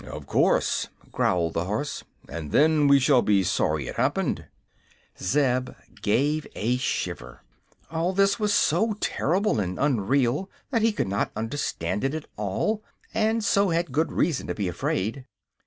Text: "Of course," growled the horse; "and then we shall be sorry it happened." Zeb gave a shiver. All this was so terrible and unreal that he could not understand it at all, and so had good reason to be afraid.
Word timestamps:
"Of 0.07 0.25
course," 0.25 0.87
growled 1.11 1.53
the 1.53 1.65
horse; 1.65 2.03
"and 2.27 2.51
then 2.51 2.87
we 2.87 2.97
shall 2.97 3.21
be 3.21 3.43
sorry 3.43 3.87
it 3.87 3.97
happened." 3.97 4.47
Zeb 5.21 5.69
gave 6.01 6.47
a 6.55 6.77
shiver. 6.77 7.43
All 7.91 8.11
this 8.11 8.39
was 8.39 8.51
so 8.51 8.97
terrible 8.99 9.59
and 9.59 9.77
unreal 9.77 10.49
that 10.71 10.81
he 10.81 10.91
could 10.91 11.07
not 11.07 11.31
understand 11.35 12.03
it 12.03 12.15
at 12.15 12.25
all, 12.35 12.81
and 13.13 13.43
so 13.43 13.69
had 13.69 13.91
good 13.91 14.11
reason 14.11 14.47
to 14.47 14.55
be 14.55 14.67
afraid. 14.67 15.27